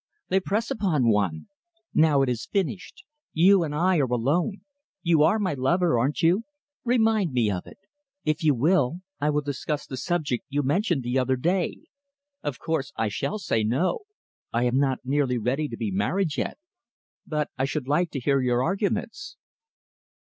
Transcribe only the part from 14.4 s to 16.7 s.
I am not nearly ready to be married yet.